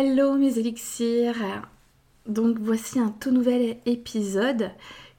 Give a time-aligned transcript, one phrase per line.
[0.00, 1.42] Hello mes élixirs
[2.28, 4.70] Donc voici un tout nouvel épisode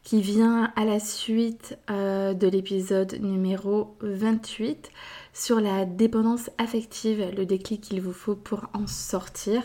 [0.04, 4.90] qui vient à la suite euh, de l'épisode numéro 28
[5.34, 9.64] sur la dépendance affective, le déclic qu'il vous faut pour en sortir.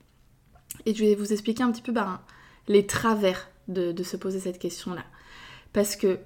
[0.85, 2.21] Et je vais vous expliquer un petit peu ben,
[2.67, 5.03] les travers de, se poser cette question-là.
[5.73, 6.19] Parce que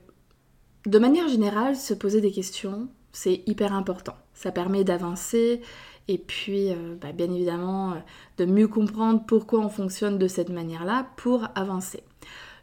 [0.86, 4.16] de manière générale, se poser des questions, c'est hyper important.
[4.34, 5.62] Ça permet d'avancer
[6.10, 7.96] et puis euh, bah, bien évidemment euh,
[8.38, 12.04] de mieux comprendre pourquoi on fonctionne de cette manière-là pour avancer.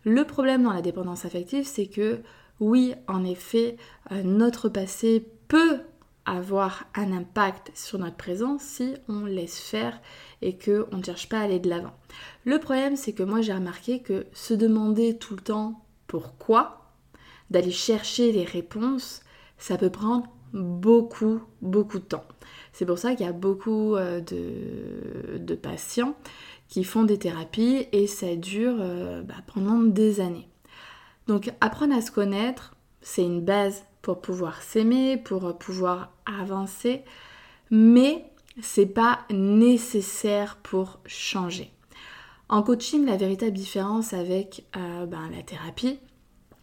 [0.05, 2.21] Le problème dans la dépendance affective, c'est que
[2.61, 3.77] oui, en effet,
[4.13, 5.81] euh, notre passé peut
[6.25, 9.99] avoir un impact sur notre présent si on laisse faire
[10.43, 11.95] et qu'on ne cherche pas à aller de l'avant.
[12.45, 16.93] Le problème, c'est que moi j'ai remarqué que se demander tout le temps pourquoi,
[17.51, 19.23] d'aller chercher les réponses,
[19.57, 22.25] ça peut prendre beaucoup, beaucoup de temps.
[22.73, 26.15] C'est pour ça qu'il y a beaucoup euh, de patients
[26.69, 30.49] qui font des thérapies et ça dure euh, bah, pendant des années.
[31.27, 37.03] Donc apprendre à se connaître, c'est une base pour pouvoir s'aimer, pour pouvoir avancer,
[37.71, 38.25] mais
[38.63, 41.73] c'est pas nécessaire pour changer.
[42.49, 45.99] En coaching, la véritable différence avec euh, ben, la thérapie,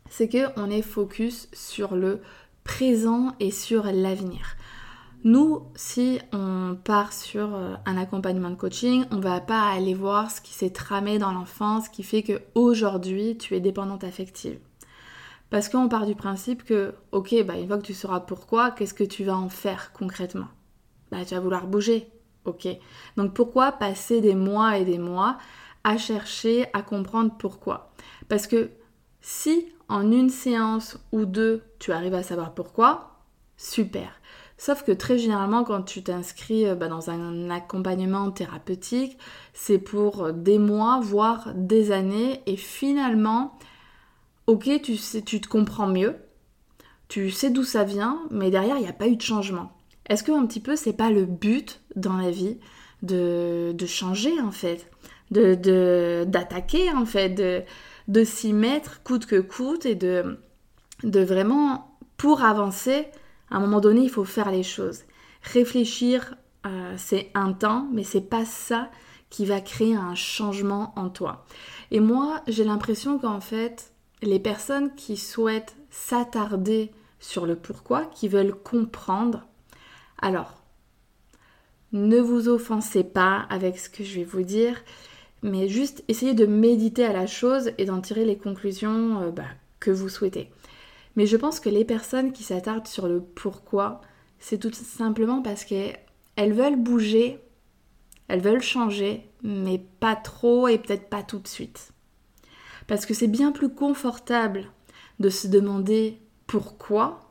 [0.09, 2.21] c'est qu'on est focus sur le
[2.63, 4.55] présent et sur l'avenir.
[5.25, 10.29] Nous, si on part sur euh, un accompagnement de coaching, on va pas aller voir
[10.29, 14.59] ce qui s'est tramé dans l'enfance qui fait que aujourd'hui tu es dépendante affective.
[15.49, 18.93] Parce qu'on part du principe que, ok, bah, une fois que tu sauras pourquoi, qu'est-ce
[18.93, 20.47] que tu vas en faire concrètement?
[21.09, 22.07] Bah, Tu vas vouloir bouger,
[22.45, 22.67] ok.
[23.17, 25.39] Donc pourquoi passer des mois et des mois
[25.83, 27.95] à chercher à comprendre pourquoi?
[28.29, 28.69] Parce que
[29.21, 33.21] si en une séance ou deux, tu arrives à savoir pourquoi,
[33.57, 34.21] super.
[34.57, 39.17] Sauf que très généralement, quand tu t'inscris euh, bah, dans un accompagnement thérapeutique,
[39.53, 42.41] c'est pour des mois, voire des années.
[42.45, 43.57] Et finalement,
[44.47, 46.15] ok, tu, sais, tu te comprends mieux,
[47.07, 49.71] tu sais d'où ça vient, mais derrière, il n'y a pas eu de changement.
[50.07, 52.57] Est-ce que un petit peu, c'est pas le but dans la vie
[53.01, 54.89] de, de changer en fait,
[55.31, 57.63] de d'attaquer en fait, de,
[58.07, 60.39] de s'y mettre coûte que coûte et de,
[61.03, 63.07] de vraiment, pour avancer,
[63.49, 65.03] à un moment donné, il faut faire les choses.
[65.41, 68.89] Réfléchir, euh, c'est un temps, mais c'est pas ça
[69.29, 71.45] qui va créer un changement en toi.
[71.91, 78.27] Et moi, j'ai l'impression qu'en fait, les personnes qui souhaitent s'attarder sur le pourquoi, qui
[78.27, 79.45] veulent comprendre,
[80.21, 80.61] alors,
[81.91, 84.77] ne vous offensez pas avec ce que je vais vous dire,
[85.43, 89.43] mais juste essayez de méditer à la chose et d'en tirer les conclusions euh, bah,
[89.79, 90.49] que vous souhaitez.
[91.15, 94.01] Mais je pense que les personnes qui s'attardent sur le pourquoi,
[94.39, 95.97] c'est tout simplement parce qu'elles
[96.37, 97.39] veulent bouger,
[98.27, 101.91] elles veulent changer, mais pas trop et peut-être pas tout de suite.
[102.87, 104.71] Parce que c'est bien plus confortable
[105.19, 107.21] de se demander pourquoi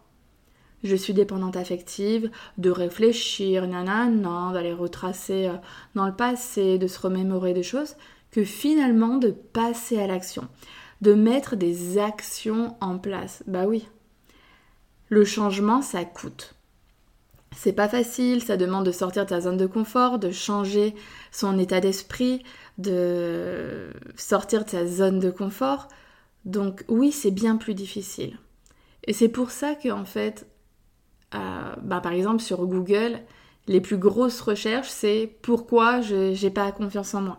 [0.84, 5.56] je suis dépendante affective, de réfléchir, nanana, d'aller retracer euh,
[5.94, 7.96] dans le passé, de se remémorer des choses,
[8.30, 10.46] que finalement de passer à l'action,
[11.04, 13.44] de mettre des actions en place.
[13.46, 13.86] Bah oui,
[15.10, 16.54] le changement, ça coûte.
[17.54, 20.94] C'est pas facile, ça demande de sortir de ta zone de confort, de changer
[21.30, 22.42] son état d'esprit,
[22.78, 25.88] de sortir de sa zone de confort.
[26.46, 28.38] Donc oui, c'est bien plus difficile.
[29.06, 30.46] Et c'est pour ça que en fait,
[31.34, 33.20] euh, bah, par exemple sur Google,
[33.66, 37.38] les plus grosses recherches, c'est pourquoi je n'ai pas confiance en moi,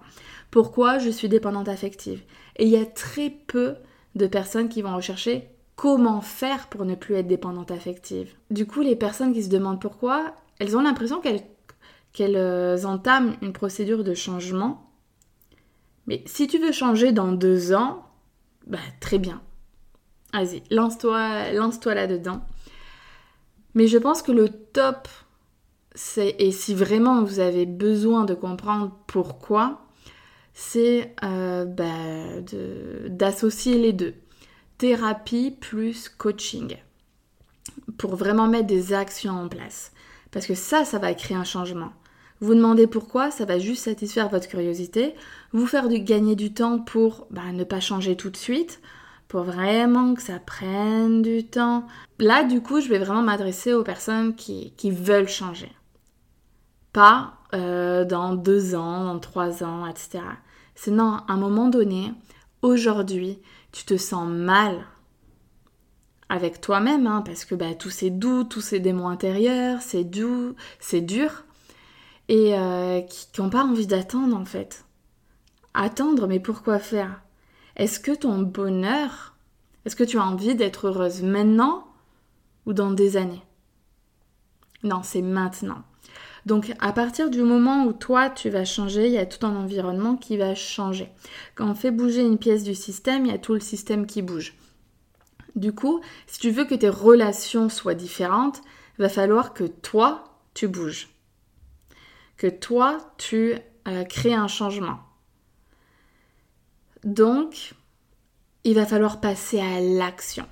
[0.56, 2.24] pourquoi je suis dépendante affective.
[2.56, 3.75] Et il y a très peu
[4.16, 8.34] de personnes qui vont rechercher comment faire pour ne plus être dépendante affective.
[8.52, 13.52] Du coup, les personnes qui se demandent pourquoi, elles ont l'impression qu'elles euh, entament une
[13.52, 14.90] procédure de changement.
[16.07, 18.06] Mais si tu veux changer dans deux ans,
[18.66, 19.42] bah très bien.
[20.31, 22.46] Vas-y, lance-toi lance -toi là-dedans.
[23.74, 25.10] Mais je pense que le top,
[25.96, 29.85] c'est, et si vraiment vous avez besoin de comprendre pourquoi,
[30.56, 32.42] c'est euh, bah,
[33.10, 34.16] d'associer les deux
[34.78, 36.78] thérapie plus coaching
[37.98, 39.92] pour vraiment mettre des actions en place.
[40.31, 41.92] Parce que ça, ça va créer un changement.
[42.42, 45.16] Vous demandez pourquoi, ça va juste satisfaire votre curiosité,
[45.54, 48.81] vous faire gagner du temps pour bah, ne pas changer tout de suite,
[49.30, 51.88] pour vraiment que ça prenne du temps.
[52.19, 55.72] Là, du coup, je vais vraiment m'adresser aux personnes qui, veulent changer.
[56.92, 60.19] Pas euh, dans deux ans, dans trois ans, etc.
[60.75, 62.13] C'est non, à un moment donné,
[62.62, 63.39] aujourd'hui,
[63.72, 64.86] tu te sens mal
[66.30, 70.56] avec toi-même, hein, parce que bah, tous ces doutes, tous ces démons intérieurs, c'est doux,
[70.80, 71.44] c'est dur,
[72.27, 74.86] et euh, qui n'ont pas envie d'attendre en fait.
[75.74, 77.21] Attendre, mais pourquoi faire?
[77.75, 79.36] Est-ce que ton bonheur,
[79.86, 81.88] est-ce que tu as envie d'être heureuse maintenant
[82.66, 83.44] ou dans des années?
[84.83, 85.83] Non, c'est maintenant.
[86.45, 89.56] Donc à partir du moment où toi tu vas changer, il y a tout un
[89.56, 91.09] environnement qui va changer.
[91.56, 94.21] Quand on fait bouger une pièce du système, il y a tout le système qui
[94.21, 94.56] bouge.
[95.56, 98.62] Du coup, si tu veux que tes relations soient différentes,
[98.97, 101.09] il va falloir que toi tu bouges.
[102.38, 103.56] Que toi tu
[103.88, 105.00] euh, crées un changement.
[107.03, 107.74] Donc,
[108.63, 110.45] il va falloir passer à l'action.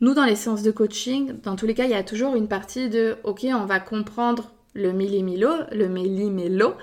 [0.00, 2.46] Nous, dans les séances de coaching, dans tous les cas, il y a toujours une
[2.46, 6.74] partie de OK, on va comprendre le millimilo, le millimélo.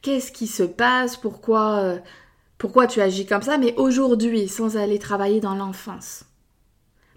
[0.00, 1.16] Qu'est-ce qui se passe?
[1.16, 1.98] Pourquoi, euh,
[2.58, 3.58] pourquoi tu agis comme ça?
[3.58, 6.24] Mais aujourd'hui, sans aller travailler dans l'enfance.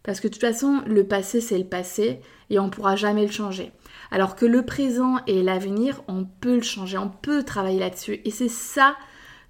[0.04, 2.20] Parce que de toute façon, le passé, c'est le passé
[2.50, 3.72] et on ne pourra jamais le changer.
[4.12, 8.22] Alors que le présent et l'avenir, on peut le changer, on peut travailler là-dessus.
[8.24, 8.96] Et c'est ça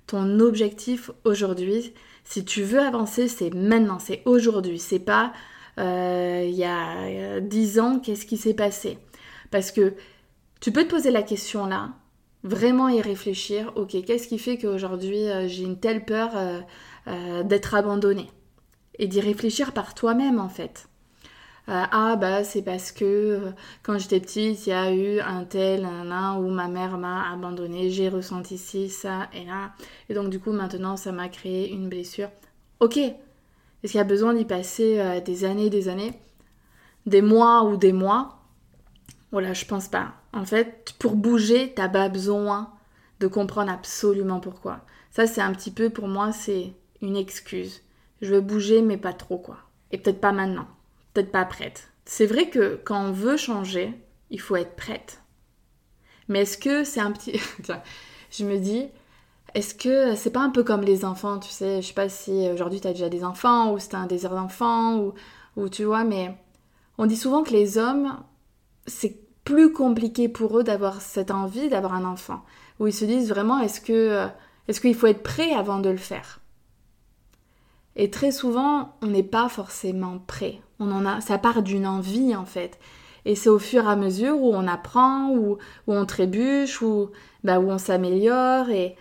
[0.07, 1.93] ton objectif aujourd'hui.
[2.23, 4.79] Si tu veux avancer, c'est maintenant, c'est aujourd'hui.
[4.79, 5.33] C'est pas
[5.77, 8.97] euh, il y a dix ans, qu'est-ce qui s'est passé?
[9.51, 9.93] Parce que
[10.65, 11.91] tu peux te poser la question là,
[12.41, 13.71] vraiment y réfléchir.
[13.75, 16.59] Ok, qu'est-ce qui fait qu'aujourd'hui euh, j'ai une telle peur euh,
[17.05, 18.31] euh, d'être abandonnée?
[18.97, 20.87] Et d'y réfléchir par toi-même en fait.
[21.67, 23.51] ah bah c'est parce que
[23.83, 27.31] quand j'étais petite il y a eu un tel un, un où ma mère m'a
[27.31, 29.73] abandonnée, j'ai ressenti ci, ça et là.
[30.09, 32.29] Et donc du coup maintenant ça m'a créé une blessure.
[32.79, 36.19] Ok, est-ce qu'il y a besoin d'y passer des années, des années,
[37.05, 38.39] des mois ou des mois?
[39.31, 40.13] Voilà, je pense pas.
[40.35, 42.69] En fait, pour bouger, t'as pas besoin
[43.21, 44.81] de comprendre absolument pourquoi.
[45.09, 47.81] Ça, c'est un petit peu pour moi, c'est une excuse.
[48.21, 49.57] Je veux bouger, mais pas trop, quoi.
[49.91, 50.67] Et peut-être pas maintenant.
[51.13, 51.89] Peut-être pas prête.
[52.03, 53.93] C'est vrai que quand on veut changer,
[54.29, 55.21] il faut être prête.
[56.27, 57.39] Mais est-ce que c'est un petit.
[58.29, 58.89] je me dis,
[59.53, 61.81] est-ce que c'est pas un peu comme les enfants, tu sais?
[61.81, 64.97] Je sais pas si aujourd'hui tu as déjà des enfants ou c'est un désir d'enfant
[64.97, 65.13] ou,
[65.55, 66.35] ou tu vois, mais
[66.97, 68.17] on dit souvent que les hommes,
[68.85, 72.43] c'est plus compliqué pour eux d'avoir cette envie d'avoir un enfant.
[72.79, 74.27] Où ils se disent vraiment est-ce que euh,
[74.67, 76.41] est-ce qu'il faut être prêt avant de le faire?
[77.95, 80.59] Et très souvent, on n'est pas forcément prêt.
[80.79, 82.77] On en a, ça part d'une envie en fait.
[83.23, 87.09] Et c'est au fur et à mesure où on apprend, où, où on trébuche, où,
[87.43, 88.69] bah, où on s'améliore.
[88.69, 88.95] Et...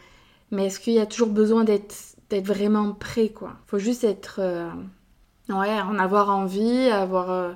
[0.50, 1.94] Mais est-ce qu'il y a toujours besoin d'être,
[2.30, 3.54] vraiment prêt quoi?
[3.66, 4.36] Faut juste être.
[4.38, 4.70] Euh,
[5.48, 7.52] ouais, en avoir envie, avoir euh,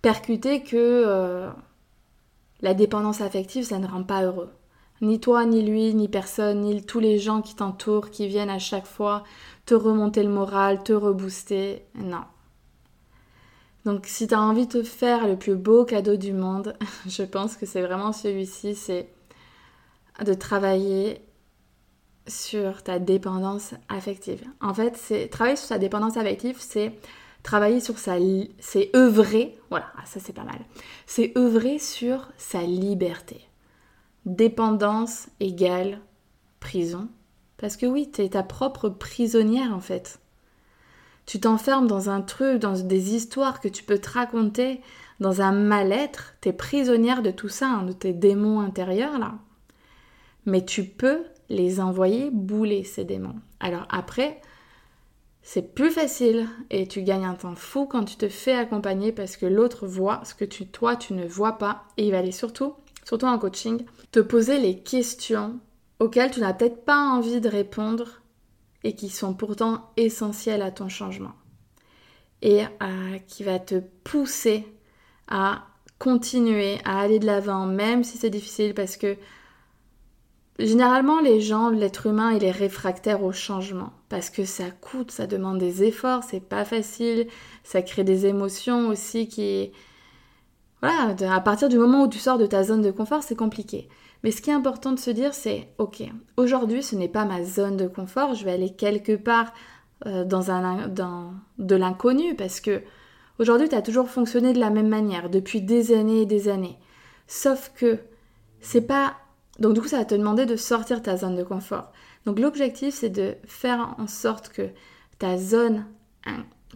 [0.00, 1.48] percuté que
[2.60, 4.50] la dépendance affective, ça ne rend pas heureux.
[5.00, 8.58] Ni toi, ni lui, ni personne, ni tous les gens qui t'entourent, qui viennent à
[8.58, 9.22] chaque fois
[9.64, 11.84] te remonter le moral, te rebooster.
[11.94, 12.24] Non.
[13.84, 17.22] Donc si tu as envie de te faire le plus beau cadeau du monde, je
[17.22, 19.08] pense que c'est vraiment celui-ci, c'est
[20.24, 21.22] de travailler
[22.26, 24.44] sur ta dépendance affective.
[24.60, 26.92] En fait, c'est travailler sur sa dépendance affective, c'est
[27.48, 28.16] travailler sur sa
[28.58, 30.60] c'est œuvrer, voilà, ah, ça c'est pas mal.
[31.06, 33.40] C'est œuvrer sur sa liberté.
[34.26, 35.98] Dépendance égale
[36.60, 37.08] prison
[37.56, 40.20] parce que oui, tu es ta propre prisonnière en fait.
[41.24, 44.82] Tu t'enfermes dans un truc, dans des histoires que tu peux te raconter,
[45.18, 49.36] dans un mal-être, tu es prisonnière de tout ça, hein, de tes démons intérieurs là.
[50.44, 53.40] Mais tu peux les envoyer bouler ces démons.
[53.58, 54.42] Alors après,
[55.50, 59.38] c'est plus facile et tu gagnes un temps fou quand tu te fais accompagner parce
[59.38, 62.32] que l'autre voit ce que tu, toi tu ne vois pas et il va aller
[62.32, 65.58] surtout, surtout en coaching, te poser les questions
[66.00, 68.20] auxquelles tu n'as peut-être pas envie de répondre
[68.84, 71.32] et qui sont pourtant essentielles à ton changement.
[72.42, 74.66] Et euh, qui va te pousser
[75.28, 75.64] à
[75.98, 79.16] continuer, à aller de l'avant, même si c'est difficile, parce que
[80.58, 85.26] généralement les gens, l'être humain, il est réfractaire au changement, parce que ça coûte, ça
[85.26, 87.28] demande des efforts, c'est pas facile,
[87.62, 89.72] ça crée des émotions aussi qui...
[90.80, 93.88] Voilà, à partir du moment où tu sors de ta zone de confort, c'est compliqué.
[94.22, 96.02] Mais ce qui est important de se dire, c'est, ok,
[96.36, 99.52] aujourd'hui, ce n'est pas ma zone de confort, je vais aller quelque part
[100.06, 102.82] euh, dans, un, dans de l'inconnu, parce que
[103.38, 106.78] aujourd'hui, tu as toujours fonctionné de la même manière, depuis des années et des années.
[107.26, 107.98] Sauf que
[108.60, 109.14] c'est pas...
[109.58, 111.92] Donc du coup, ça va te demander de sortir ta zone de confort.
[112.26, 114.68] Donc l'objectif, c'est de faire en sorte que
[115.18, 115.86] ta zone,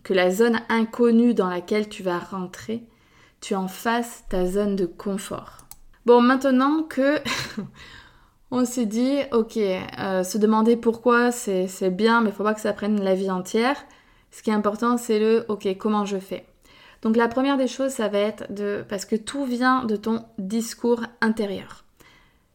[0.03, 2.85] que la zone inconnue dans laquelle tu vas rentrer,
[3.41, 5.59] tu en fasses ta zone de confort.
[6.07, 7.19] Bon, maintenant que
[8.51, 12.61] on s'est dit, ok, euh, se demander pourquoi c'est bien, mais il faut pas que
[12.61, 13.77] ça prenne la vie entière.
[14.31, 16.47] Ce qui est important, c'est le, ok, comment je fais?
[17.03, 20.25] Donc la première des choses, ça va être de, parce que tout vient de ton
[20.39, 21.85] discours intérieur.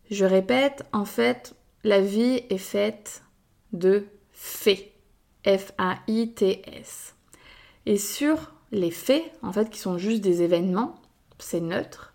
[0.10, 3.24] Je répète, en fait, la vie est faite
[3.74, 4.92] de faits.
[5.46, 7.16] F-A-I-T-S.
[7.86, 10.96] Et sur les faits, en fait, qui sont juste des événements,
[11.40, 12.14] c'est neutre,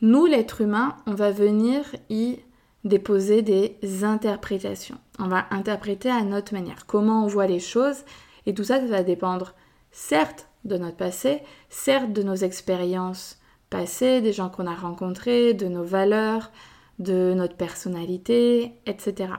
[0.00, 2.38] nous, l'être humain, on va venir y
[2.84, 4.98] déposer des interprétations.
[5.18, 8.04] On va interpréter à notre manière, comment on voit les choses,
[8.44, 9.54] et tout ça, ça va dépendre
[9.92, 11.40] certes de notre passé,
[11.70, 13.38] certes de nos expériences
[13.70, 16.50] passées, des gens qu'on a rencontrés, de nos valeurs,
[16.98, 19.34] de notre personnalité, etc.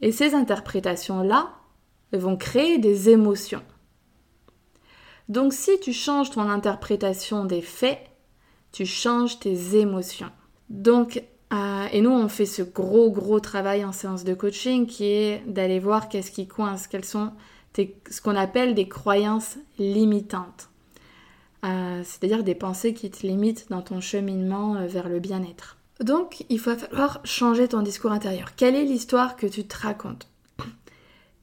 [0.00, 1.50] Et ces interprétations-là
[2.12, 3.62] vont créer des émotions.
[5.28, 7.98] Donc si tu changes ton interprétation des faits,
[8.72, 10.30] tu changes tes émotions.
[10.70, 15.04] Donc, euh, et nous, on fait ce gros, gros travail en séance de coaching qui
[15.04, 17.32] est d'aller voir qu'est-ce qui coince, quelles sont
[18.10, 20.68] ce qu'on appelle des croyances limitantes.
[21.64, 25.77] Euh, c'est-à-dire des pensées qui te limitent dans ton cheminement euh, vers le bien-être.
[26.00, 28.54] Donc, il va falloir changer ton discours intérieur.
[28.56, 30.28] Quelle est l'histoire que tu te racontes?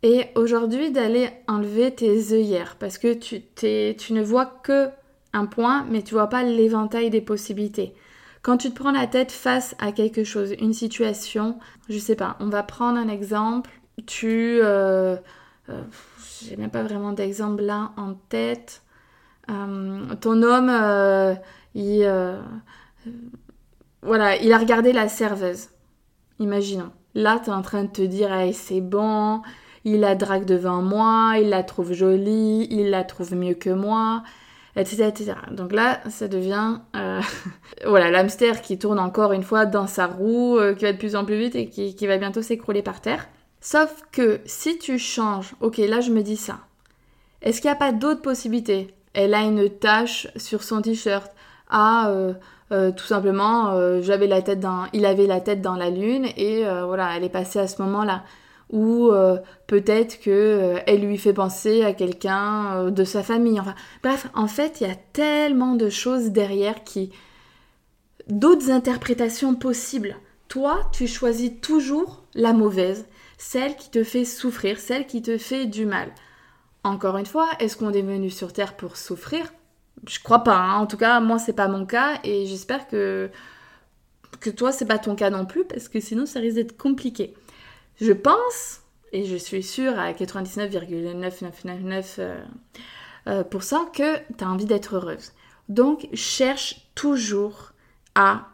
[0.01, 4.89] Et aujourd'hui, d'aller enlever tes œillères, parce que tu, ne vois que
[5.33, 7.93] un point, mais tu vois pas l'éventail des possibilités.
[8.43, 11.57] Quand tu te prends la tête face à quelque chose, une situation,
[11.89, 13.71] je sais pas, on va prendre un exemple,
[14.05, 14.59] tu...
[14.61, 15.17] Euh,
[15.69, 15.81] euh,
[16.43, 18.83] j'ai même pas vraiment d'exemple là en tête.
[19.49, 20.69] Euh, ton homme,
[21.73, 22.05] il...
[24.05, 25.69] voilà, il a regardé la serveuse.
[26.39, 26.91] Imaginons.
[27.13, 29.41] Là, tu es en train de te dire, c'est bon,
[29.83, 34.23] il la drague devant moi, il la trouve jolie, il la trouve mieux que moi
[34.75, 35.13] etc.,
[35.51, 37.21] Donc là, ça devient euh,
[37.85, 41.15] voilà l'hamster qui tourne encore une fois dans sa roue, euh, qui va de plus
[41.15, 43.27] en plus vite et qui, qui va bientôt s'écrouler par terre.
[43.61, 46.59] Sauf que si tu changes, ok, là je me dis ça.
[47.41, 48.93] Est-ce qu'il n'y a pas d'autres possibilités?
[49.13, 51.31] Elle a une tache sur son t-shirt.
[51.69, 52.33] Ah, euh,
[52.69, 57.59] tout simplement, dans, il avait la tête dans la lune et voilà, elle est passée
[57.59, 58.23] à ce moment-là
[58.69, 63.59] ou euh, peut-être que euh, elle lui fait penser à quelqu'un euh, de sa famille.
[63.59, 67.11] Enfin, bref, en fait, il y a tellement de choses derrière qui
[68.27, 70.15] d'autres interprétations possibles.
[70.47, 73.05] Toi, tu choisis toujours la mauvaise,
[73.37, 76.09] celle qui te fait souffrir, celle qui te fait du mal.
[76.83, 79.45] Encore une fois, est-ce qu'on est venu sur terre pour souffrir
[80.07, 80.57] Je crois pas.
[80.57, 80.79] Hein.
[80.79, 83.29] En tout cas, moi, c'est pas mon cas et j'espère que
[84.39, 87.33] que toi, c'est pas ton cas non plus parce que sinon, ça risque d'être compliqué.
[87.99, 88.81] Je pense,
[89.11, 92.41] et je suis sûre à 99,9999% euh,
[93.27, 95.31] euh, que tu as envie d'être heureuse.
[95.69, 97.71] Donc, cherche toujours
[98.13, 98.49] à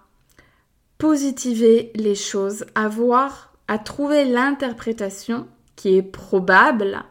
[0.98, 7.03] positiver les choses, à voir, à trouver l'interprétation qui est probable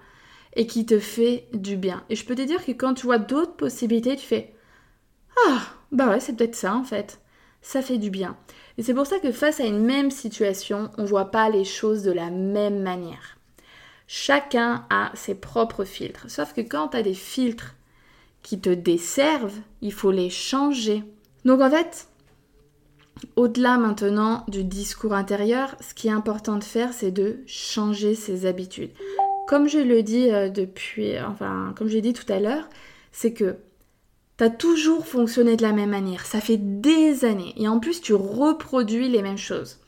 [0.55, 2.05] et qui te fait du bien.
[2.11, 4.53] Et je peux te dire que quand tu vois d'autres possibilités, tu fais
[5.47, 7.21] Ah, bah ouais, c'est peut-être ça en fait.
[7.63, 8.37] Ça fait du bien.
[8.79, 11.65] Et c'est pour ça que face à une même situation, on ne voit pas les
[11.65, 13.37] choses de la même manière.
[14.07, 16.29] Chacun a ses propres filtres.
[16.29, 17.77] Sauf que quand tu as des filtres
[18.43, 21.05] qui te desservent, il faut les changer.
[21.45, 22.09] Donc en fait,
[23.37, 28.47] au-delà maintenant du discours intérieur, ce qui est important de faire, c'est de changer ses
[28.47, 28.93] habitudes.
[29.51, 32.69] Comme je le dis euh, depuis, enfin, comme j'ai dit tout à l'heure,
[33.11, 33.57] c'est que
[34.39, 36.25] tu as toujours fonctionné de la même manière.
[36.25, 37.53] Ça fait des années.
[37.57, 39.81] Et en plus, tu reproduis les mêmes choses.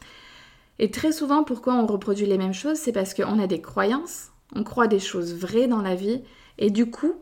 [0.81, 4.33] Et très souvent, pourquoi on reproduit les mêmes choses C'est parce qu'on a des croyances,
[4.53, 6.23] on croit des choses vraies dans la vie.
[6.59, 7.15] Et du coup,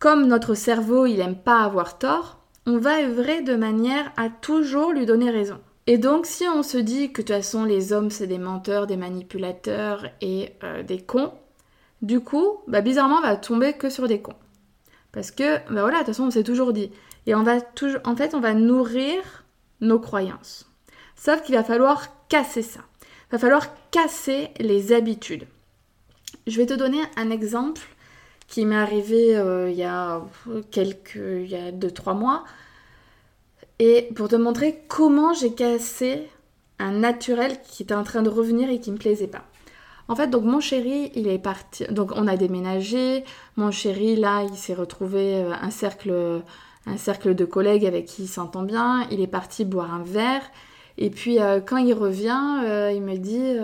[0.00, 4.90] comme notre cerveau, il n'aime pas avoir tort, on va œuvrer de manière à toujours
[4.90, 5.60] lui donner raison.
[5.86, 8.86] Et donc, si on se dit que de toute façon, les hommes, c'est des menteurs,
[8.86, 11.32] des manipulateurs et euh, des cons,
[12.02, 14.36] du coup, bah, bizarrement, on va tomber que sur des cons.
[15.12, 16.90] Parce que, bah voilà, de toute façon, on s'est toujours dit.
[17.26, 19.44] Et on va toujours, en fait, on va nourrir
[19.80, 20.70] nos croyances.
[21.16, 22.80] Sauf qu'il va falloir casser ça.
[23.02, 25.46] Il va falloir casser les habitudes.
[26.46, 27.82] Je vais te donner un exemple
[28.46, 30.22] qui m'est arrivé euh, il y a
[30.70, 32.44] quelques, il y a 2-3 mois.
[33.80, 36.28] Et pour te montrer comment j'ai cassé
[36.78, 39.42] un naturel qui était en train de revenir et qui me plaisait pas.
[40.06, 41.86] En fait, donc mon chéri, il est parti.
[41.90, 43.24] Donc on a déménagé.
[43.56, 46.42] Mon chéri, là, il s'est retrouvé euh, un cercle,
[46.84, 49.06] un cercle de collègues avec qui il s'entend bien.
[49.10, 50.42] Il est parti boire un verre.
[50.98, 53.56] Et puis euh, quand il revient, il me dit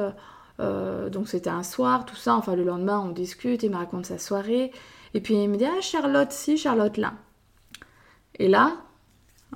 [0.60, 2.36] euh, donc c'était un soir, tout ça.
[2.36, 4.72] Enfin, le lendemain, on discute, il me raconte sa soirée.
[5.12, 7.12] Et puis il me dit Ah, Charlotte, si, Charlotte là.
[8.38, 8.72] Et là,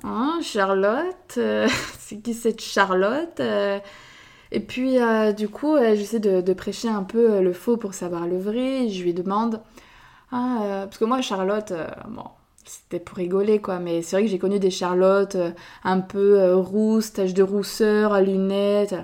[0.03, 1.67] hein, Charlotte, euh,
[1.99, 3.79] c'est qui cette Charlotte euh?
[4.53, 4.97] Et puis,
[5.37, 8.89] du coup, j'essaie de, prêcher un peu le faux pour savoir le vrai.
[8.89, 9.61] Je lui demande
[10.29, 11.71] Ah, parce que moi, Charlotte,
[12.09, 12.25] bon,
[12.65, 15.37] c'était pour rigoler quoi, mais c'est vrai que j'ai connu des Charlottes
[15.85, 18.95] un peu rousses, taches de rousseur, à lunettes.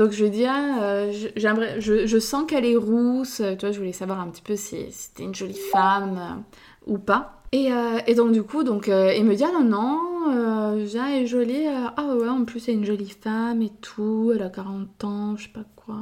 [0.00, 3.42] Donc je lui dis, ah, euh, je, sens qu'elle est rousse.
[3.58, 7.39] Tu je voulais savoir un petit peu si c'était une jolie femme euh, ou pas.
[7.52, 11.26] Et, euh, et, donc du coup, donc, il me dit, ah non, non, elle est
[11.26, 11.66] jolie.
[11.66, 14.32] ah ouais, en plus, c'est une jolie femme et tout.
[14.34, 15.96] Elle a 40 ans, je sais pas quoi.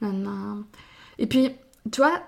[0.00, 0.64] non.
[1.18, 1.50] Et puis,
[1.90, 2.22] tu vois,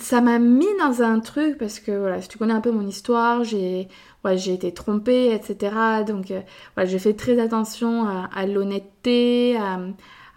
[0.00, 2.86] ça m'a mis dans un truc parce que voilà, si tu connais un peu mon
[2.86, 3.88] histoire, j'ai
[4.24, 6.04] ouais, été trompée, etc.
[6.06, 6.40] Donc euh,
[6.74, 9.56] voilà, j'ai fait très attention à, l'honnêteté,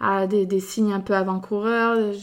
[0.00, 2.14] à, des, signes un peu avant-coureurs.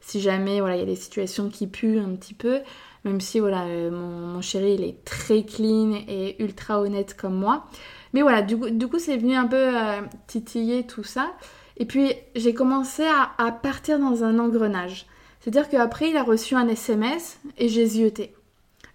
[0.00, 2.60] Si jamais voilà, il y a des situations qui puent un petit peu,
[3.04, 7.66] même si voilà, euh, mon, chéri il est très clean et ultra honnête comme moi.
[8.12, 11.32] Mais voilà, du coup, du coup c'est venu un peu euh, titiller tout ça.
[11.76, 15.06] Et puis j'ai commencé à, à partir dans un engrenage.
[15.40, 18.34] C'est-à-dire qu'après, il a reçu un SMS et j'ai zioté.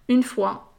[0.08, 0.72] Une fois.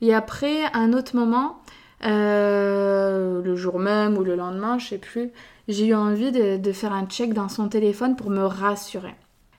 [0.00, 1.60] Et après, un autre moment,
[2.04, 5.30] euh, le jour même ou le lendemain, je sais plus,
[5.68, 9.14] j'ai eu envie de, faire un check dans son téléphone pour me rassurer.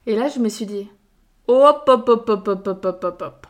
[0.08, 0.90] Et là, je me suis dit,
[1.52, 3.48] hop, hop, hop, hop, hop, hop, hop, hop, hop.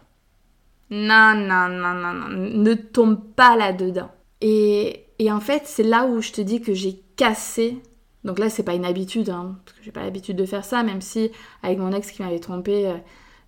[0.89, 4.11] Non, non, non, non, non, ne tombe pas là-dedans.
[4.41, 7.81] Et, et en fait, c'est là où je te dis que j'ai cassé
[8.23, 10.83] donc là, c'est pas une habitude, hein, parce que j'ai pas l'habitude de faire ça,
[10.83, 11.31] même si
[11.63, 12.97] avec mon ex qui m'avait trompé, euh,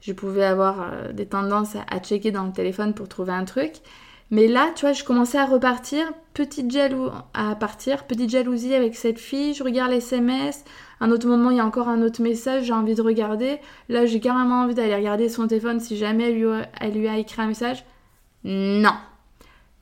[0.02, 3.74] je pouvais avoir euh, des tendances à, checker dans le téléphone pour trouver un truc.
[4.34, 8.96] Mais là, tu vois, je commençais à repartir, petite jaloux, à partir, petite jalousie avec
[8.96, 9.54] cette fille.
[9.54, 10.66] Je regarde les SMS.
[11.00, 13.60] Un autre moment, il y a encore un autre message, j'ai envie de regarder.
[13.90, 17.46] Là, j'ai carrément envie d'aller regarder son téléphone si jamais elle lui, a écrit un
[17.46, 17.86] message.
[18.44, 18.96] Non.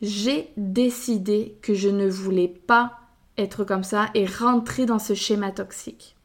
[0.02, 3.00] J'ai décidé que je ne voulais pas
[3.38, 6.18] être comme ça et rentrer dans ce schéma toxique.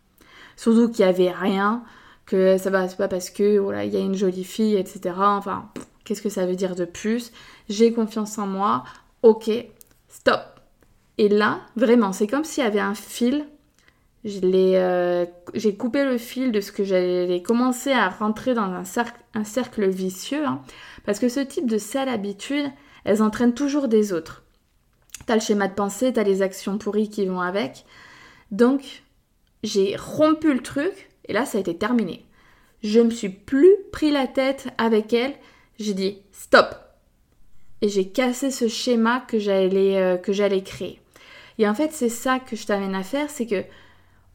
[0.57, 1.85] Surtout qu'il n'y avait rien,
[2.27, 5.15] que ça va, c'est pas parce que voilà, il y a une jolie fille, etc.
[5.17, 5.71] Enfin,
[6.05, 7.31] qu'est-ce que ça veut dire de plus?
[7.69, 8.85] J'ai confiance en moi,
[9.23, 9.51] ok,
[10.09, 10.41] stop.
[11.19, 13.47] Et là, vraiment, c'est comme s'il y avait un fil.
[14.25, 15.25] Euh,
[15.55, 18.85] j'ai coupé le fil de ce que j'allais commencer à rentrer dans un
[19.45, 20.45] cercle, vicieux.
[20.45, 20.63] Hein.
[21.05, 22.71] parce que ce type de sales habitudes,
[23.05, 24.43] elles entraînent toujours des autres.
[25.27, 27.85] T'as le schéma de pensée, t'as les actions pourries qui vont avec.
[28.51, 29.03] Donc,
[29.63, 32.25] j'ai rompu le truc et là, ça a été terminé.
[32.83, 35.35] Je me suis plus pris la tête avec elle.
[35.79, 36.86] J'ai dit stop.
[37.87, 41.01] Et j'ai cassé ce schéma que j'allais euh, que j'allais créer.
[41.59, 43.63] Et en fait, c'est ça que je t'amène à faire, c'est que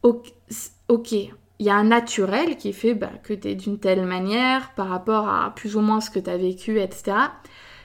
[0.03, 4.73] ok, il y a un naturel qui fait bah, que tu es d'une telle manière
[4.73, 7.11] par rapport à plus ou moins ce que tu as vécu, etc.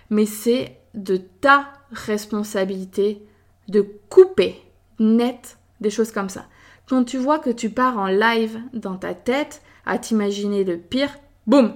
[0.09, 3.27] Mais c'est de ta responsabilité
[3.67, 4.63] de couper
[5.01, 6.47] net des choses comme ça.
[6.89, 11.19] Quand tu vois que tu pars en live dans ta tête à t'imaginer le pire,
[11.49, 11.75] boum,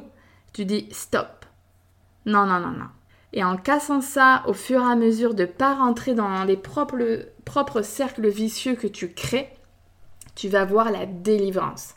[0.52, 1.44] tu dis stop.
[2.24, 2.86] Non, non, non, non.
[3.32, 6.56] Et en cassant ça au fur et à mesure de ne pas rentrer dans les
[6.56, 9.50] propres, propres cercles vicieux que tu crées,
[10.34, 11.94] tu vas voir la délivrance.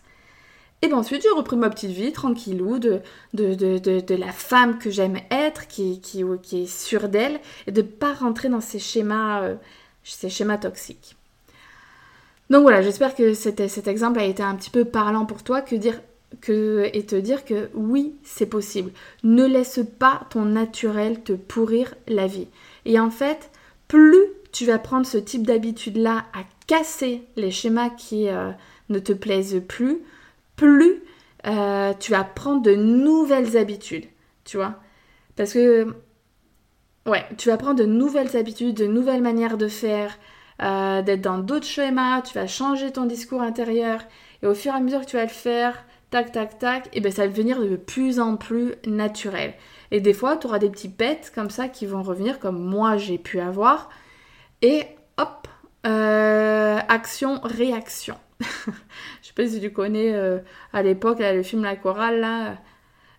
[0.84, 3.02] Et bien ensuite, j'ai repris ma petite vie tranquillou de,
[3.34, 6.02] de, de, la femme que j'aime être, qui,
[6.52, 9.56] est sûre d'elle, et de ne pas rentrer dans ces schémas, euh,
[10.04, 11.15] ces schémas toxiques.
[12.50, 15.62] Donc voilà, j'espère que cet, cet exemple a été un petit peu parlant pour toi,
[15.62, 16.02] que dire
[16.48, 18.91] et te dire que oui, c'est possible.
[19.24, 22.48] Ne laisse pas ton naturel te pourrir la vie.
[22.86, 23.50] Et en fait,
[23.88, 28.52] plus tu vas prendre ce type d'habitude-là à casser les schémas qui euh,
[28.89, 30.00] ne te plaisent plus,
[30.56, 31.02] plus
[31.46, 34.06] euh, tu vas prendre de nouvelles habitudes,
[34.46, 34.76] tu vois.
[35.36, 35.88] Parce que,
[37.08, 40.17] ouais, tu vas prendre de nouvelles habitudes, de nouvelles manières de faire,
[40.62, 44.02] euh, d'être dans d'autres schémas, tu vas changer ton discours intérieur,
[44.41, 46.99] et au fur et à mesure que tu vas le faire, tac, tac, tac, et
[47.02, 49.56] bien ça va devenir de plus en plus naturel.
[49.89, 52.97] Et des fois, tu auras des petits pets comme ça qui vont revenir, comme moi
[52.97, 53.89] j'ai pu avoir,
[54.62, 54.84] et
[55.17, 55.47] hop,
[55.88, 58.15] euh, action, réaction.
[58.39, 60.38] Je sais pas si tu connais euh,
[60.71, 62.58] à l'époque le film La Chorale là.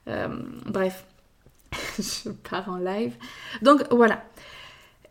[0.07, 0.29] Euh,
[0.67, 1.05] bref,
[1.99, 3.17] je pars en live.
[3.63, 4.23] Donc voilà.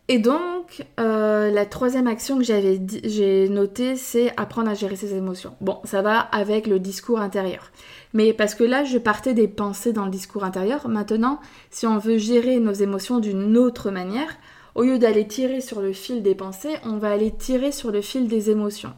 [0.08, 5.14] Et donc, euh, la troisième action que j'avais j'ai notée, c'est apprendre à gérer ses
[5.14, 5.56] émotions.
[5.62, 7.72] Bon, ça va avec le discours intérieur.
[8.12, 10.88] Mais parce que là, je partais des pensées dans le discours intérieur.
[10.88, 11.40] Maintenant,
[11.70, 14.36] si on veut gérer nos émotions d'une autre manière,
[14.74, 18.02] au lieu d'aller tirer sur le fil des pensées, on va aller tirer sur le
[18.02, 18.92] fil des émotions.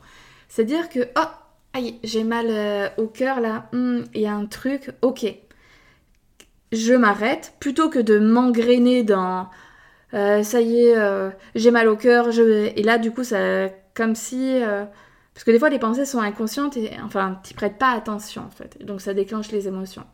[0.49, 1.29] C'est-à-dire que, oh,
[1.73, 5.27] aïe, j'ai mal euh, au cœur là, hmm, il y a un truc, ok.
[6.73, 9.49] Je m'arrête plutôt que de m'engrainer dans
[10.15, 14.15] euh, ça y est, euh, j'ai mal au cœur, et là du coup, ça comme
[14.15, 14.61] si.
[15.35, 18.51] Parce que des fois, les pensées sont inconscientes et enfin, tu prêtes pas attention en
[18.51, 18.83] fait.
[18.83, 20.05] Donc ça déclenche les émotions.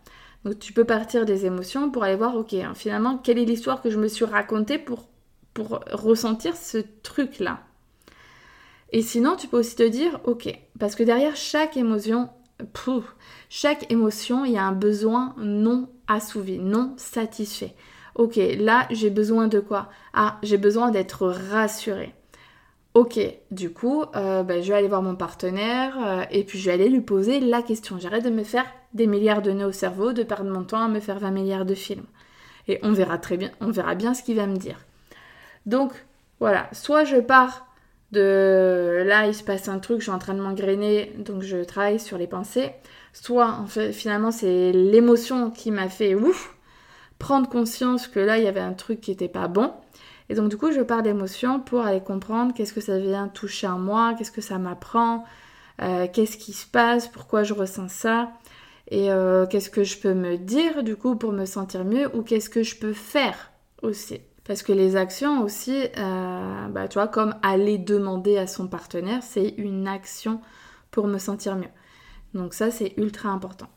[0.45, 3.83] Donc tu peux partir des émotions pour aller voir, ok, hein, finalement, quelle est l'histoire
[3.83, 5.09] que je me suis racontée pour,
[5.55, 7.61] pour ressentir ce truc-là?
[8.91, 12.29] Et sinon, tu peux aussi te dire, ok, parce que derrière chaque émotion,
[13.49, 17.75] chaque émotion, il y a un besoin non assouvi, non satisfait.
[18.15, 19.89] Ok, là, j'ai besoin de quoi?
[20.13, 22.15] Ah, j'ai besoin d'être rassurée.
[22.95, 23.19] Ok,
[23.51, 26.73] du coup, euh, ben, je vais aller voir mon partenaire euh, et puis je vais
[26.73, 27.99] aller lui poser la question.
[27.99, 30.89] J'arrête de me faire des milliards de nœuds au cerveau, de perdre mon temps à
[30.89, 32.05] me faire 20 milliards de films.
[32.69, 34.77] Et on verra très bien, on verra bien ce qu'il va me dire.
[35.65, 35.93] Donc,
[36.39, 37.67] voilà, soit je pars
[38.13, 41.65] de là il se passe un truc, je suis en train de m'engrainer, donc je
[41.65, 42.73] travaille sur les pensées.
[43.15, 46.55] Soit en finalement c'est l'émotion qui m'a fait ouf,
[47.23, 49.73] prendre conscience que là il y avait un truc qui était pas bon.
[50.29, 53.69] Et donc du coup je pars d'émotion pour aller comprendre qu'est-ce que ça vient toucher
[53.69, 55.25] en moi, qu'est-ce que ça m'apprend,
[55.81, 58.33] euh, qu'est-ce qui se passe, pourquoi je ressens ça,
[58.89, 62.23] et euh, qu'est-ce que je peux me dire du coup pour me sentir mieux, ou
[62.23, 64.21] qu'est-ce que je peux faire aussi.
[64.45, 69.23] Parce que les actions aussi, euh, bah, tu vois, comme aller demander à son partenaire,
[69.23, 70.41] c'est une action
[70.91, 71.71] pour me sentir mieux.
[72.35, 73.69] Donc ça, c'est ultra important.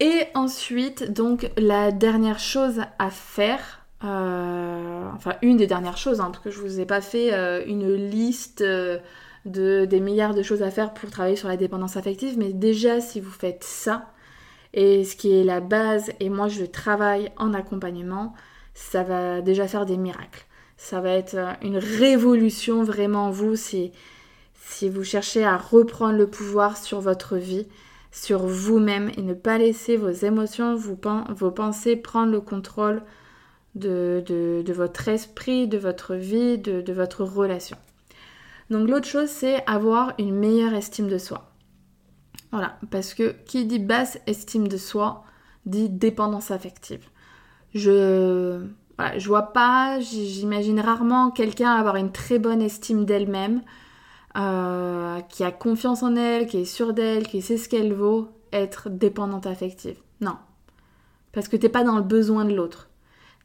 [0.00, 6.30] Et ensuite, donc, la dernière chose à faire, euh, enfin, une des dernières choses, hein,
[6.30, 10.62] parce que je vous ai pas fait euh, une liste de, des milliards de choses
[10.62, 14.12] à faire pour travailler sur la dépendance affective, mais déjà, si vous faites ça,
[14.74, 18.34] et ce qui est la base, et moi je travaille en accompagnement,
[18.74, 20.44] ça va déjà faire des miracles.
[20.76, 23.92] Ça va être euh, une révolution vraiment vous si
[24.82, 27.66] vous cherchez à reprendre le pouvoir sur votre vie,
[28.10, 33.02] sur vous-même et ne pas laisser vos émotions, vos pensées prendre le contrôle
[33.74, 37.76] de, votre esprit, de votre vie, de, votre relation.
[38.70, 41.52] Donc l'autre chose, c'est avoir une meilleure estime de soi.
[42.50, 45.24] Voilà, parce que qui dit basse estime de soi
[45.66, 47.06] dit dépendance affective.
[47.74, 48.58] Je
[49.26, 53.62] vois pas, j'imagine rarement quelqu'un avoir une très bonne estime d'elle-même,
[54.36, 58.28] euh, qui a confiance en elle, qui est sûre d'elle, qui sait ce qu'elle vaut,
[58.52, 59.96] être dépendante affective.
[60.20, 60.36] Non.
[61.32, 62.88] Parce que t'es pas dans le besoin de l'autre.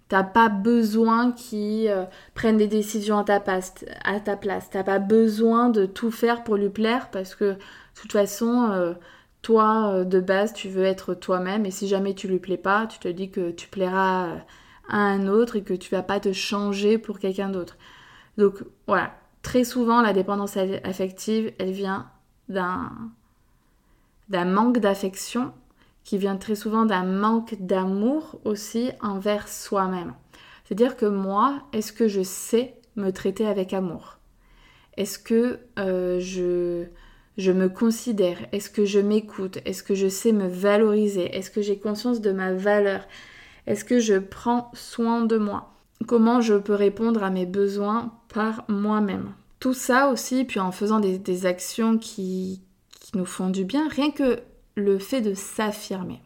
[0.09, 4.69] T'as pas besoin qu'il euh, prenne des décisions à ta, place, à ta place.
[4.69, 7.57] T'as pas besoin de tout faire pour lui plaire parce que de
[7.95, 8.93] toute façon, euh,
[9.41, 12.99] toi, de base, tu veux être toi-même et si jamais tu lui plais pas, tu
[12.99, 14.37] te dis que tu plairas
[14.89, 17.77] à un autre et que tu vas pas te changer pour quelqu'un d'autre.
[18.37, 19.13] Donc voilà,
[19.43, 22.09] très souvent la dépendance affective, elle vient
[22.49, 23.11] d'un
[24.31, 25.53] manque d'affection
[26.03, 30.15] qui vient très souvent d'un manque d'amour aussi envers soi-même.
[30.65, 34.17] C'est-à-dire que moi, est-ce que je sais me traiter avec amour?
[34.97, 38.37] Est-ce que euh, je me considère?
[38.51, 39.59] Est-ce que je m'écoute?
[39.65, 41.35] Est-ce que je sais me valoriser?
[41.35, 43.05] Est-ce que j'ai conscience de ma valeur?
[43.67, 45.72] Est-ce que je prends soin de moi?
[46.07, 50.99] Comment je peux répondre à mes besoins par moi-même Tout ça aussi, puis en faisant
[50.99, 52.61] des, actions qui,
[52.99, 54.39] qui nous font du bien, rien que
[54.75, 56.21] le fait de s'affirmer.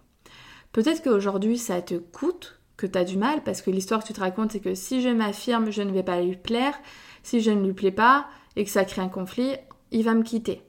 [0.72, 4.14] Peut-être qu'aujourd'hui ça te coûte, que tu as du mal, parce que l'histoire que tu
[4.14, 6.78] te racontes, c'est que si je m'affirme, je ne vais pas lui plaire,
[7.24, 9.56] si je ne lui plais pas et que ça crée un conflit,
[9.92, 10.62] il va me quitter.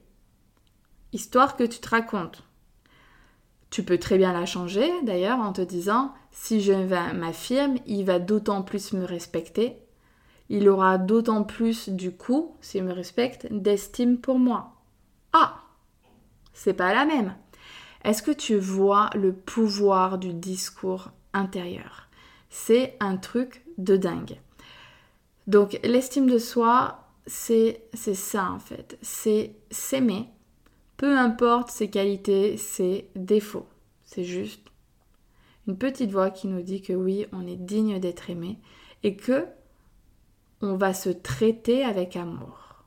[1.13, 2.43] Histoire que tu te racontes.
[3.69, 6.73] Tu peux très bien la changer d'ailleurs en te disant si je
[7.13, 9.77] m'affirme, il va d'autant plus me respecter.
[10.49, 14.73] Il aura d'autant plus du coup, s'il me respecte, d'estime pour moi.
[15.33, 15.61] Ah
[16.53, 17.35] C'est pas la même.
[18.03, 22.07] Est-ce que tu vois le pouvoir du discours intérieur?
[22.49, 24.39] C'est un truc de dingue.
[25.45, 28.97] Donc l'estime de soi, c'est ça en fait.
[29.01, 30.29] C'est s'aimer,
[30.99, 33.69] peu importe ses qualités, ses défauts.
[34.03, 34.67] C'est juste
[35.65, 38.59] une petite voix qui nous dit que oui, on est digne d'être aimé
[39.03, 39.45] et que
[40.61, 42.83] on va se traiter avec amour.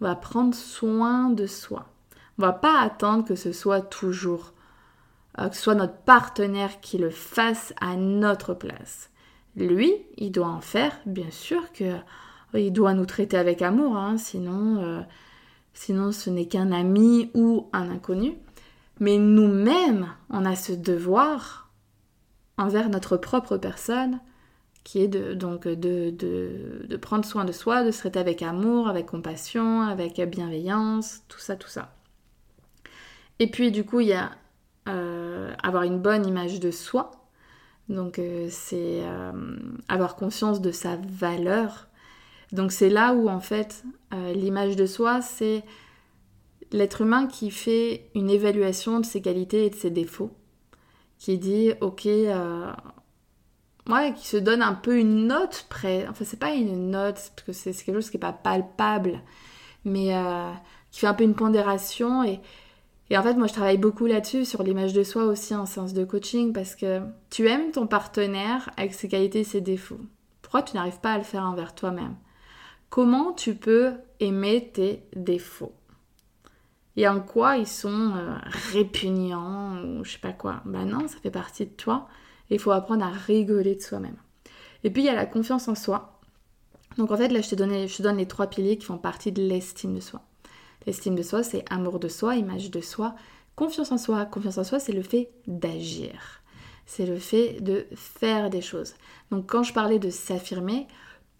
[0.00, 1.86] On va prendre soin de soi.
[2.38, 4.54] On va pas attendre que ce soit toujours,
[5.38, 9.10] euh, que ce soit notre partenaire qui le fasse à notre place.
[9.54, 11.96] Lui, il doit en faire, bien sûr que
[12.54, 15.02] il doit nous traiter avec amour, hein, sinon, euh,
[15.74, 18.34] sinon ce n'est qu'un ami ou un inconnu.
[18.98, 21.70] Mais nous-mêmes, on a ce devoir
[22.58, 24.20] envers notre propre personne,
[24.84, 29.06] qui est de, donc de, prendre soin de soi, de se traiter avec amour, avec
[29.06, 31.94] compassion, avec bienveillance, tout ça, tout ça.
[33.38, 34.32] Et puis du coup, il y a
[34.88, 37.10] euh, avoir une bonne image de soi.
[37.88, 39.32] Donc euh, c'est euh,
[39.88, 41.88] avoir conscience de sa valeur.
[42.52, 45.62] Donc c'est là où en fait l'image de soi, c'est
[46.72, 50.30] l'être humain qui fait une évaluation de ses qualités et de ses défauts.
[51.18, 52.06] Qui dit ok,
[53.88, 56.06] ouais, qui se donne un peu une note près.
[56.08, 59.22] Enfin c'est pas une note, parce que c'est quelque chose qui n'est pas palpable,
[59.84, 60.14] mais
[60.90, 62.40] qui fait un peu une pondération et
[63.12, 65.94] et en fait, moi, je travaille beaucoup là-dessus, sur l'image de soi aussi en séance
[65.94, 69.98] de coaching, parce que tu aimes ton partenaire avec ses qualités et ses défauts.
[70.42, 72.14] Pourquoi tu n'arrives pas à le faire envers toi-même?
[72.90, 75.74] Comment tu peux aimer tes défauts?
[76.96, 78.34] Et en quoi ils sont euh,
[78.72, 80.60] répugnants ou je sais pas quoi?
[80.64, 82.08] Ben non, ça fait partie de toi.
[82.50, 84.16] Il faut apprendre à rigoler de soi-même.
[84.82, 86.20] Et puis, il y a la confiance en soi.
[86.98, 89.40] Donc en fait, là, te, je te donne les trois piliers qui font partie de
[89.40, 90.22] l'estime de soi.
[90.84, 93.14] L'estime de soi, c'est amour de soi, image de soi,
[93.54, 94.24] confiance en soi.
[94.26, 96.42] Confiance en soi, c'est le fait d'agir.
[96.86, 98.94] C'est le fait de faire des choses.
[99.30, 100.88] Donc quand je parlais de s'affirmer,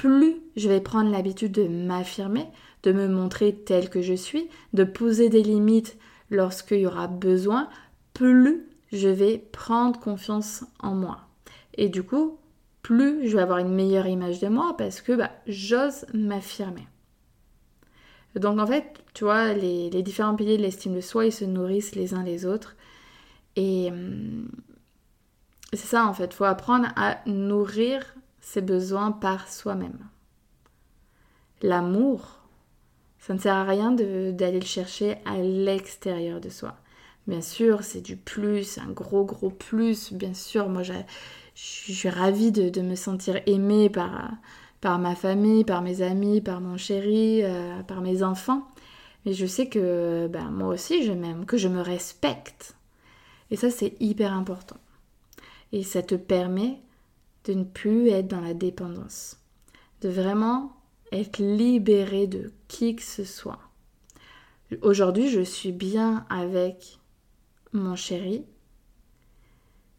[0.01, 2.47] plus je vais prendre l'habitude de m'affirmer,
[2.85, 5.99] de me montrer tel que je suis, de poser des limites
[6.31, 7.69] lorsqu'il y aura besoin,
[8.15, 11.19] plus je vais prendre confiance en moi.
[11.75, 12.39] Et du coup,
[12.81, 16.89] plus je vais avoir une meilleure image de moi parce que bah, j'ose m'affirmer.
[18.37, 21.95] Donc en fait, tu vois, les, différents piliers de l'estime de soi, ils se nourrissent
[21.95, 22.75] les uns les autres.
[23.55, 24.49] Et hum,
[25.75, 28.15] c'est ça en fait, faut apprendre à nourrir
[28.51, 30.09] ses besoins par soi-même.
[31.63, 32.41] L'amour,
[33.21, 36.75] ça ne sert à rien d'aller le chercher à l'extérieur de soi.
[37.29, 40.13] Bien sûr, c'est du plus, un gros gros plus.
[40.13, 40.95] Bien sûr, moi je
[41.55, 44.33] suis ravie de, de me sentir aimée par,
[44.81, 48.67] par ma famille, par mes amis, par mon chéri, euh, par mes enfants.
[49.25, 52.75] Mais je sais que ben, moi aussi je m'aime, que je me respecte.
[53.53, 54.79] Et ça c'est hyper important.
[55.71, 56.81] Et ça te permet
[57.45, 59.39] de ne plus être dans la dépendance.
[60.01, 60.77] De vraiment
[61.13, 63.61] être libéré de qui que ce soit.
[64.83, 67.01] Aujourd'hui je suis bien avec
[67.73, 68.45] mon chéri.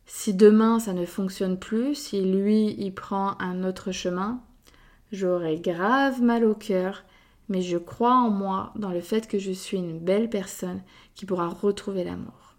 [0.06, 4.42] Si demain ça ne fonctionne plus, si lui il prend un autre chemin,
[5.12, 7.04] J'aurais grave mal au cœur,
[7.50, 10.82] mais je crois en moi, dans le fait que je suis une belle personne
[11.16, 12.56] qui pourra retrouver l'amour.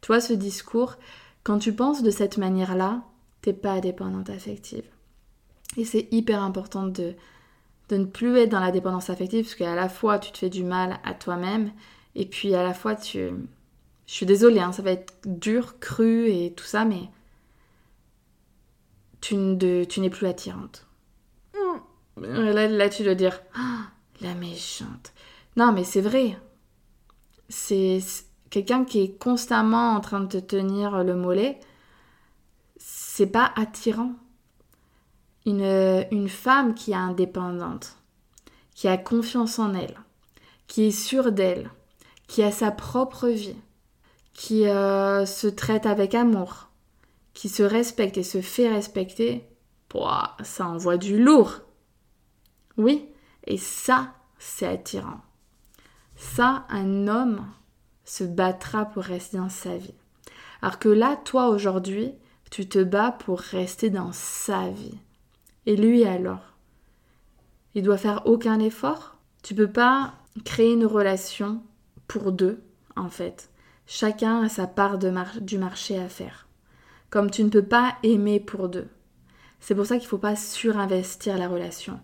[0.00, 0.96] Toi, ce discours,
[1.44, 3.02] quand tu penses de cette manière-là,
[3.42, 4.84] t'es pas dépendante affective.
[5.76, 7.14] Et c'est hyper important de,
[7.88, 10.50] de ne plus être dans la dépendance affective, parce qu'à la fois tu te fais
[10.50, 11.72] du mal à toi-même,
[12.14, 13.30] et puis à la fois tu...
[14.06, 17.02] Je suis désolée, hein, ça va être dur, cru et tout ça, mais
[19.20, 19.36] tu,
[19.88, 20.86] tu n'es plus attirante.
[22.16, 23.84] Là, tu dois dire ah,
[24.20, 25.12] la méchante.
[25.56, 26.36] Non, mais c'est vrai.
[27.48, 28.00] C'est
[28.50, 31.60] quelqu'un qui est constamment en train de te tenir le mollet.
[33.20, 34.14] C'est pas attirant.
[35.44, 37.98] Une, une femme qui est indépendante,
[38.74, 40.00] qui a confiance en elle,
[40.68, 41.70] qui est sûre d'elle,
[42.28, 43.58] qui a sa propre vie,
[44.32, 46.70] qui euh, se traite avec amour,
[47.34, 49.46] qui se respecte et se fait respecter,
[50.42, 51.60] ça envoie du lourd.
[52.78, 53.06] Oui,
[53.46, 55.20] et ça, c'est attirant.
[56.16, 57.46] Ça, un homme
[58.06, 59.98] se battra pour rester dans sa vie.
[60.62, 62.14] Alors que là, toi, aujourd'hui,
[62.50, 64.98] tu te bats pour rester dans sa vie.
[65.66, 66.56] Et lui alors?
[67.74, 69.16] Il doit faire aucun effort?
[69.42, 71.62] Tu peux pas créer une relation
[72.08, 72.62] pour deux,
[72.96, 73.50] en fait.
[73.86, 76.48] Chacun a sa part du marché à faire.
[77.08, 78.88] Comme tu ne peux pas aimer pour deux.
[79.60, 82.00] C'est pour ça qu'il ne faut pas surinvestir la relation.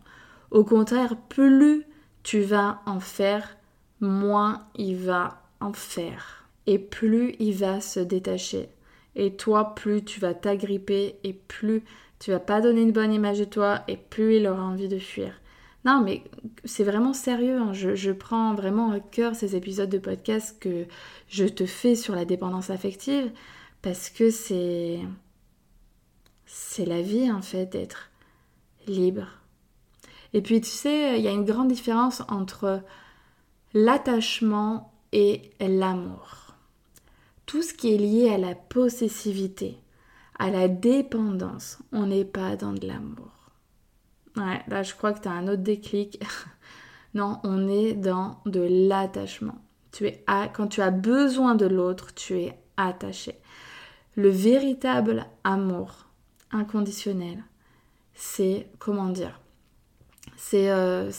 [0.50, 1.84] Au contraire, plus
[2.22, 3.56] tu vas en faire,
[4.00, 6.48] moins il va en faire.
[6.66, 8.68] Et plus il va se détacher.
[9.16, 11.82] Et toi, plus tu vas t'agripper et plus
[12.18, 14.98] tu vas pas donner une bonne image de toi et plus il aura envie de
[14.98, 15.32] fuir.
[15.84, 16.22] Non, mais
[16.64, 17.58] c'est vraiment sérieux.
[17.58, 17.72] Hein.
[17.72, 20.86] Je, prends vraiment à cœur ces épisodes de podcast que
[21.28, 23.30] je te fais sur la dépendance affective
[23.82, 25.00] parce que c'est.
[26.44, 28.10] C'est la vie en fait d'être
[28.86, 29.26] libre.
[30.32, 32.82] Et puis tu sais, il y a une grande différence entre
[33.74, 36.45] l'attachement et l'amour
[37.46, 39.78] tout ce qui est lié à la possessivité,
[40.38, 43.50] à la dépendance, on n'est pas dans de l'amour.
[44.36, 46.22] Ouais, là je crois que tu as un autre déclic.
[47.14, 49.58] non, on est dans de l'attachement.
[49.92, 53.38] Tu es quand tu as besoin de l'autre, tu es attaché.
[54.14, 56.06] Le véritable amour
[56.50, 57.42] inconditionnel,
[58.14, 59.40] c'est comment dire
[60.36, 61.10] c'est euh,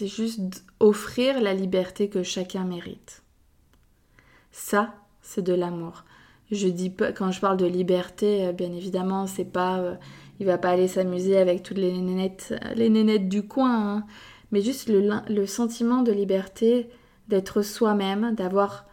[0.00, 3.22] juste offrir la liberté que chacun mérite.
[4.52, 4.94] Ça,
[5.28, 6.04] c'est de l'amour.
[6.50, 9.94] Je dis pas, quand je parle de liberté, euh, bien évidemment, c'est pas, euh,
[10.40, 14.04] il va pas aller s'amuser avec toutes les nénettes, les nénettes du coin, hein.
[14.52, 16.88] mais juste le, sentiment de liberté,
[17.28, 18.86] d'être soi-même, d'avoir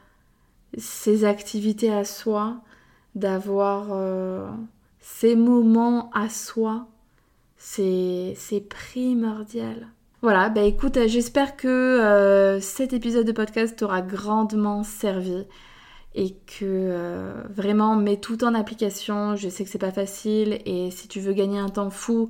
[0.77, 2.57] ses activités à soi,
[3.15, 4.49] d'avoir euh,
[4.99, 6.87] ses moments à soi,
[7.55, 8.35] c'est
[8.67, 9.87] primordial.
[10.21, 15.45] Voilà, bah écoute, j'espère que cet épisode de podcast t'aura grandement servi
[16.15, 19.35] et que euh, vraiment mets tout en application.
[19.35, 22.29] Je sais que c'est pas facile et si tu veux gagner un temps fou,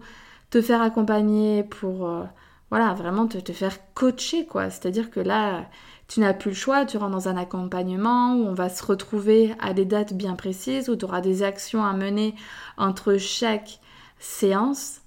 [0.50, 2.24] te faire accompagner pour euh,
[2.72, 4.72] voilà, vraiment te, te, faire coacher quoi.
[4.72, 5.70] C'est-à-dire que là,
[6.08, 9.54] tu n'as plus le choix, tu rentres dans un accompagnement où on va se retrouver
[9.60, 12.36] à des dates bien précises, où tu auras des actions à mener
[12.78, 13.80] entre chaque
[14.20, 15.02] séance.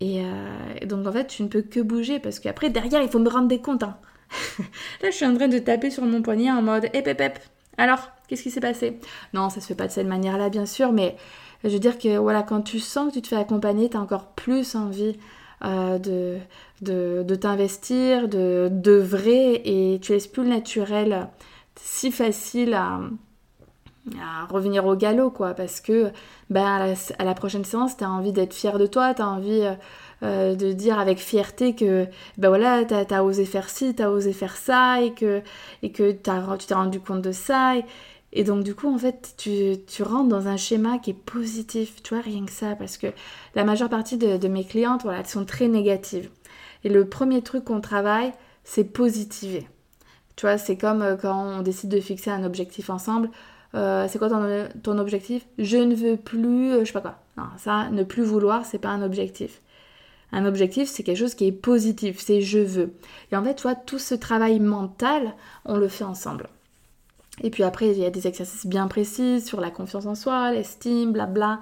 [0.00, 3.20] Et, euh, donc en fait, tu ne peux que bouger parce qu'après, derrière, il faut
[3.20, 3.84] me rendre des comptes.
[3.84, 3.96] Hein.
[5.02, 7.02] Là, je suis en train de taper sur mon poignet en mode hé
[7.78, 8.98] alors, qu'est-ce qui s'est passé?
[9.32, 11.16] Non, ça se fait pas de cette manière-là, bien sûr, mais
[11.64, 14.00] je veux dire que voilà, quand tu sens que tu te fais accompagner, tu as
[14.00, 15.16] encore plus envie
[15.64, 16.38] euh, de,
[17.22, 21.28] de, t'investir, de, de vrai, et tu laisses plus le naturel
[21.76, 23.00] si facile à,
[24.50, 26.10] revenir au galop, quoi, parce que
[26.50, 29.62] ben, à, la, prochaine séance, tu as envie d'être fier de toi, tu as envie
[30.22, 32.06] euh, de dire avec fierté que
[32.38, 35.42] ben voilà, t'as as osé faire ci, t'as osé faire ça et que,
[35.82, 37.74] et que as, tu t'es rendu compte de ça.
[38.32, 42.02] Et, donc du coup, en fait, tu, tu, rentres dans un schéma qui est positif,
[42.04, 43.08] tu vois, rien que ça, parce que
[43.56, 46.30] la majeure partie de, mes clientes, voilà, elles sont très négatives.
[46.84, 48.32] Et le premier truc qu'on travaille,
[48.62, 49.66] c'est positiver.
[50.36, 53.28] Tu vois, c'est comme euh, quand on décide de fixer un objectif ensemble.
[53.74, 55.46] Euh, c'est quoi ton, ton, objectif?
[55.58, 57.18] Je ne veux plus, je sais pas quoi.
[57.36, 59.60] Non, ça, ne plus vouloir, c'est pas un objectif.
[60.32, 62.94] Un objectif, c'est quelque chose qui est positif, c'est je veux.
[63.30, 65.34] Et en fait, tu tout ce travail mental,
[65.66, 66.48] on le fait ensemble.
[67.42, 70.52] Et puis après, il y a des exercices bien précis sur la confiance en soi,
[70.52, 71.60] l'estime, blabla.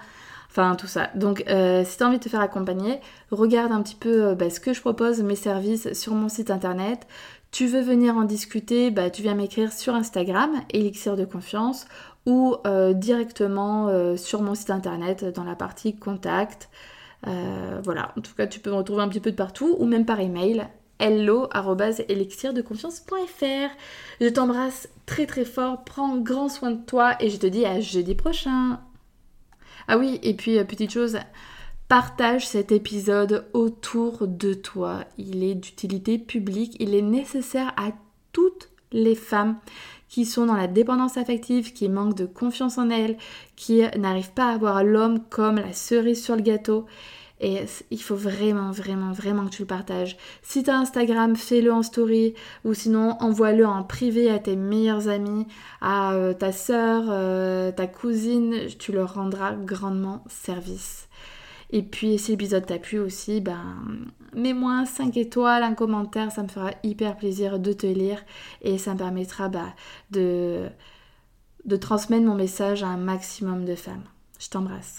[0.51, 1.11] Enfin, tout ça.
[1.15, 4.35] Donc, euh, si tu as envie de te faire accompagner, regarde un petit peu euh,
[4.35, 7.07] bah, ce que je propose, mes services sur mon site internet.
[7.53, 11.87] Tu veux venir en discuter, bah, tu viens m'écrire sur Instagram, Elixir de confiance,
[12.27, 16.69] ou euh, directement sur mon site internet dans la partie contact.
[17.27, 19.87] Euh, voilà, en tout cas, tu peux me retrouver un petit peu de partout ou
[19.87, 20.67] même par email
[21.01, 23.75] hello.elixirdeconfiance.fr.
[24.21, 27.81] Je t'embrasse très très fort, prends grand soin de toi et je te dis à
[27.81, 28.79] jeudi prochain.
[29.89, 31.19] Ah oui, et puis euh, petite chose,
[31.89, 35.05] partage cet épisode autour de toi.
[35.19, 37.91] Il est d'utilité publique, il est nécessaire à
[38.33, 39.57] toutes les femmes
[40.11, 43.17] qui sont dans la dépendance affective, qui manquent de confiance en elles,
[43.57, 46.85] qui n'arrivent pas à voir l'homme comme la cerise sur le gâteau.
[47.43, 50.19] Et il faut vraiment, vraiment, vraiment que tu le partages.
[50.43, 52.35] Si tu as Instagram, fais-le en story
[52.67, 55.47] ou sinon envoie-le en privé à tes meilleurs amis,
[55.81, 58.67] à euh, ta soeur, euh, ta cousine.
[58.79, 61.09] Tu leur rendras grandement service.
[61.71, 63.79] Et puis si l'épisode t'a plu aussi, ben
[64.35, 68.23] mets-moi 5 étoiles, un commentaire, ça me fera hyper plaisir de te lire
[68.63, 69.75] et ça me permettra bah,
[70.11, 70.69] de,
[71.65, 74.05] de transmettre mon message à un maximum de femmes.
[74.39, 74.99] Je t'embrasse.